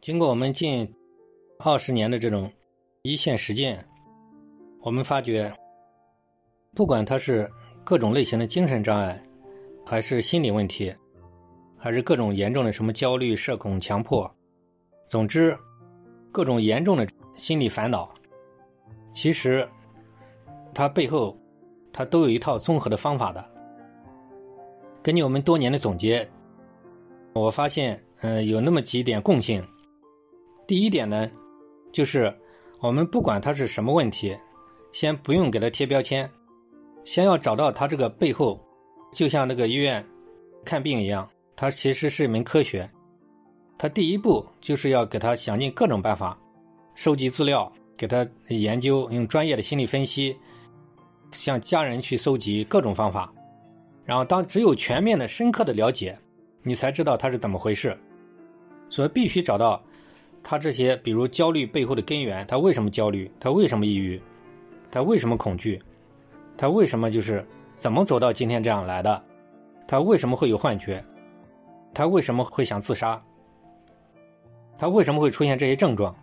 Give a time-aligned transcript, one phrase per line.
[0.00, 0.90] 经过我们近
[1.58, 2.50] 二十年的这种
[3.02, 3.86] 一线实践，
[4.80, 5.52] 我们发觉，
[6.74, 7.50] 不管他是
[7.84, 9.22] 各种类型的精神障碍，
[9.84, 10.90] 还是心理问题，
[11.76, 14.34] 还是各种严重的什么焦虑、社恐、强迫，
[15.06, 15.54] 总之，
[16.32, 18.10] 各种严重的心理烦恼，
[19.12, 19.68] 其实
[20.72, 21.36] 它背后，
[21.92, 23.50] 它都有一套综合的方法的。
[25.02, 26.26] 根据我们多年的总结，
[27.34, 29.62] 我发现，嗯，有那么几点共性。
[30.70, 31.28] 第一点呢，
[31.90, 32.32] 就是
[32.78, 34.38] 我们不管他是什么问题，
[34.92, 36.30] 先不用给他贴标签，
[37.04, 38.64] 先要找到他这个背后，
[39.12, 40.06] 就像那个医院
[40.64, 42.88] 看病一样，它其实是一门科学。
[43.76, 46.38] 他第一步就是要给他想尽各种办法，
[46.94, 50.36] 收集资料，给他研究，用专业的心理分析，
[51.32, 53.34] 向家人去搜集各种方法，
[54.04, 56.16] 然后当只有全面的、深刻的了解，
[56.62, 57.98] 你才知道他是怎么回事，
[58.88, 59.82] 所以必须找到。
[60.42, 63.30] 他这些，比如焦虑背后的根源，他为什么焦虑？
[63.38, 64.20] 他为什么抑郁？
[64.90, 65.80] 他为什么恐惧？
[66.56, 69.22] 他为什么就是怎么走到今天这样来的？
[69.86, 71.04] 他为什么会有幻觉？
[71.94, 73.22] 他为什么会想自杀？
[74.78, 76.14] 他为什么会出现这些症状？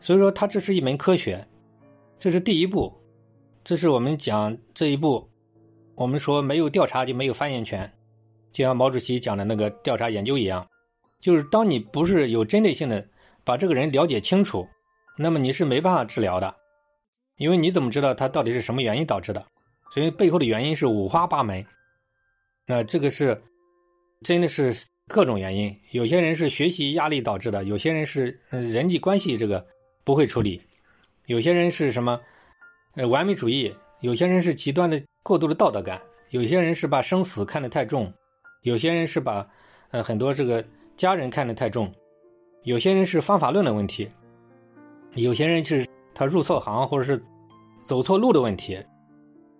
[0.00, 1.46] 所以说，他这是一门科学，
[2.16, 2.92] 这是第一步，
[3.62, 5.28] 这是我们讲这一步，
[5.94, 7.88] 我们说没有调查就没有发言权，
[8.50, 10.66] 就像毛主席讲的那个调查研究一样，
[11.20, 13.06] 就是当你不是有针对性的。
[13.48, 14.68] 把这个人了解清楚，
[15.16, 16.54] 那么你是没办法治疗的，
[17.38, 19.42] 因为你怎么知道他到底是什么原因导致的？
[19.90, 21.64] 所以背后的原因是五花八门。
[22.66, 23.42] 那这个是
[24.20, 24.76] 真的是
[25.06, 29.66] 各种原因，有些人是学习压力导致的，有些人是呃人际关系这个
[30.04, 30.60] 不会处理，
[31.24, 32.20] 有些人是什么
[32.96, 38.12] 呃完美主义，有些人是极端的过度的道德感，有些人是把生死看得太重，
[38.60, 39.48] 有些人是把
[39.90, 40.62] 呃很多这个
[40.98, 41.90] 家人看得太重。
[42.68, 44.06] 有些人是方法论的问题，
[45.14, 47.18] 有些人是他入错行或者是
[47.82, 48.78] 走错路的问题，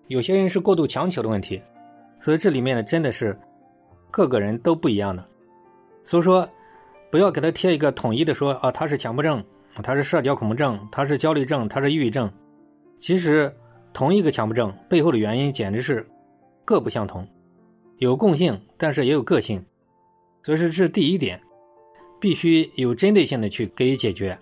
[0.09, 1.59] 有些人是过度强求的问题，
[2.21, 3.35] 所以这里面呢真的是
[4.11, 5.27] 各个人都不一样的，
[6.05, 6.47] 所以说
[7.11, 9.43] 不要给他贴一个统一的说啊他是强迫症，
[9.83, 12.31] 他是社交恐怖症，他是焦虑症，他是抑郁症，
[12.99, 13.51] 其实
[13.95, 16.07] 同一个强迫症背后的原因简直是
[16.63, 17.27] 各不相同，
[17.97, 19.65] 有共性，但是也有个性，
[20.43, 21.41] 所以说这是第一点。
[22.21, 24.39] 必须有针对性的去给予解决。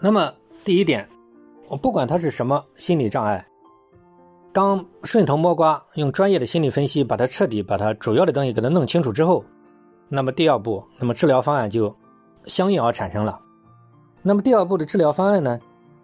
[0.00, 0.32] 那么
[0.64, 1.08] 第一点，
[1.68, 3.46] 我不管他是什么心理障碍，
[4.52, 9.44] 当顺藤摸瓜，用专业的心理分析把它彻底把它主要的东西给它弄清楚之后，
[10.08, 11.94] 那么第二步，那么治疗方案就
[12.46, 13.40] 相应而产生了。
[14.22, 15.60] 那么第二步的治疗方案呢，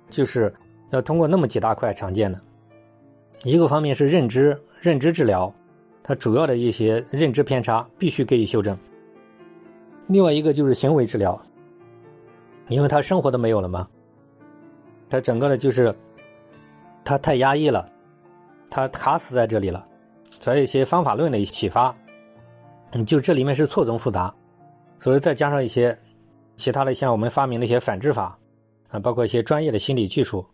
[0.09, 0.55] 就是
[0.91, 2.41] 要通过那么几大块常见的，
[3.45, 5.53] 一个方面是认知认知治疗，
[6.03, 8.77] 它主要的一些认知偏差必须给予修正。
[10.11, 11.41] 另外一个就是行为治疗，
[12.69, 13.89] 因为他生活都没有了嘛，
[15.09, 15.95] 他整个的就是
[17.05, 17.89] 他太压抑了，
[18.69, 19.87] 他卡死在这里了，
[20.27, 21.97] 所以一些方法论的启发，
[22.91, 24.35] 嗯，就这里面是错综复杂，
[24.99, 25.97] 所以再加上一些
[26.57, 28.37] 其他的像我们发明的一些反制法。
[28.89, 30.45] 啊，包括一些专业的心理技术。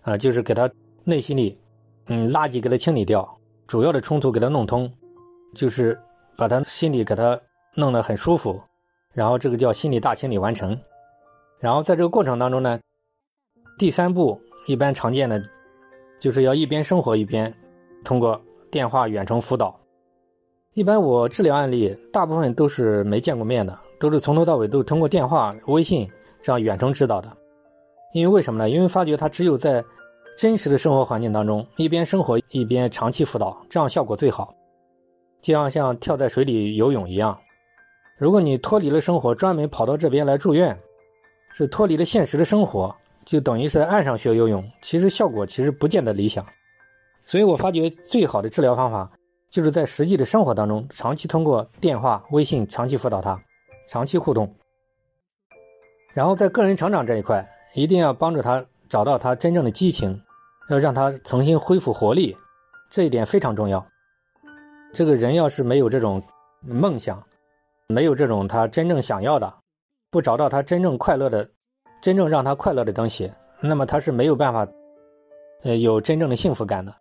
[0.00, 0.70] 啊，就是给他
[1.04, 1.58] 内心里
[2.06, 4.90] 嗯垃圾给他清理掉，主要的冲突给他弄通，
[5.54, 5.98] 就是
[6.34, 7.38] 把他心里给他
[7.74, 8.58] 弄得很舒服。
[9.14, 10.78] 然后这个叫心理大清理完成，
[11.60, 12.78] 然后在这个过程当中呢，
[13.78, 15.42] 第三步一般常见的，
[16.18, 17.54] 就是要一边生活一边
[18.04, 19.78] 通过电话远程辅导。
[20.72, 26.10] 一般我治疗案例大部分都是没见过面的，都是从头到尾都通过电话、微信
[26.42, 27.30] 这样远程指导的。
[28.12, 28.68] 因为为什么呢？
[28.68, 29.84] 因为发觉他只有在
[30.36, 34.52] 真实的生活环境当中一边生活一边长期辅导，这样效果最好，
[35.40, 37.38] 就像像跳在水里游泳一样。
[38.16, 40.78] 如果你脱离了生活，专门跑到这边来住院，
[41.52, 42.94] 是脱离了现实的生活，
[43.24, 46.44] 就等于是在岸上学游泳，其实效果其实不见得理想。
[47.22, 49.10] 所以我发觉最好的治疗方法，
[49.50, 53.40] 就是在实际的生活当中，长期通过电话、微信长期辅导他，
[53.88, 54.54] 长期互动。
[56.12, 57.44] 然后在个人成长这一块，
[57.74, 60.22] 一定要帮助他找到他真正的激情，
[60.68, 62.36] 要让他重新恢复活力，
[62.88, 63.84] 这一点非常重要。
[64.92, 66.22] 这个人要是没有这种
[66.60, 67.20] 梦想，
[67.88, 69.52] 没有这种他真正想要的，
[70.10, 71.46] 不找到他真正快乐的、
[72.00, 74.66] 真正让他快乐的东西，那么他是没有办法，
[75.64, 76.94] 呃，有真正的幸福感的。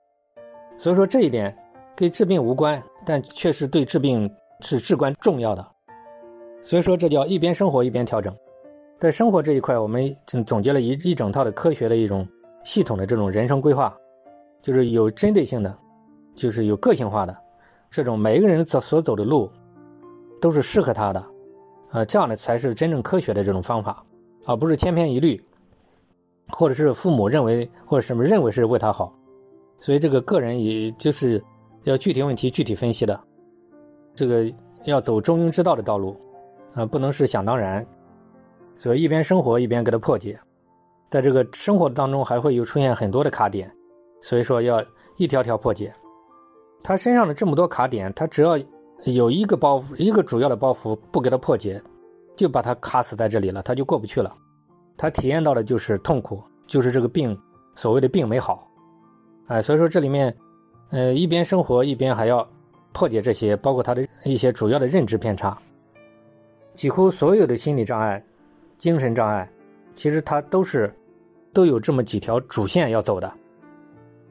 [0.77, 1.55] 所以说这一点
[1.95, 5.65] 跟治病无关，但确实对治病是至关重要的。
[6.65, 8.35] 所以说这叫一边生活一边调整。
[8.99, 10.13] 在生活这一块，我们
[10.45, 12.27] 总结了一一整套的科学的一种
[12.65, 13.95] 系统的这种人生规划，
[14.61, 15.77] 就是有针对性的，
[16.35, 17.37] 就是有个性化的，
[17.89, 19.49] 这种每一个人所所走的路。
[20.43, 21.25] 都是适合他的，
[21.91, 24.03] 呃，这样的才是真正科学的这种方法，
[24.45, 25.41] 而不是千篇一律，
[26.49, 29.13] 或者是父母认为或者什么认为是为他好，
[29.79, 31.41] 所以这个个人也就是
[31.83, 33.17] 要具体问题具体分析的，
[34.13, 34.45] 这个
[34.83, 36.13] 要走中庸之道的道路，
[36.73, 37.87] 啊，不能是想当然，
[38.75, 40.37] 所以一边生活一边给他破解，
[41.09, 43.73] 在这个生活当中还会有出现很多的卡点，
[44.21, 44.83] 所以说要
[45.15, 45.95] 一条条破解，
[46.83, 48.59] 他身上的这么多卡点，他只要。
[49.05, 51.81] 有一个包袱，一个主要的包袱不给他破解，
[52.35, 54.33] 就把他卡死在这里了，他就过不去了。
[54.95, 57.37] 他体验到的就是痛苦，就是这个病，
[57.75, 58.69] 所谓的病没好。
[59.47, 60.33] 哎，所以说这里面，
[60.91, 62.47] 呃，一边生活一边还要
[62.93, 65.57] 破解这些，包括他的一些主要的认知偏差。
[66.73, 68.23] 几乎所有的心理障碍、
[68.77, 69.51] 精神障碍，
[69.93, 70.93] 其实它都是
[71.51, 73.31] 都有这么几条主线要走的。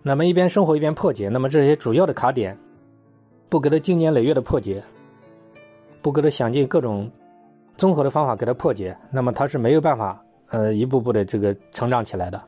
[0.03, 2.59] 那么一边生活一边破解，那么这些主要的卡点。
[3.53, 4.83] 不给他经年累月的破解，
[6.01, 7.11] 不给他想尽各种
[7.77, 10.19] 综合的方法给他破解，那么他是没有办法
[10.49, 12.43] 呃一步步的这个成长起来的。